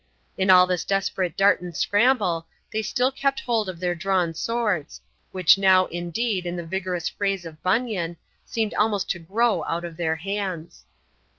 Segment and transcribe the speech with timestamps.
[0.35, 4.99] In all this desperate dart and scramble, they still kept hold of their drawn swords,
[5.31, 9.97] which now, indeed, in the vigorous phrase of Bunyan, seemed almost to grow out of
[9.97, 10.85] their hands.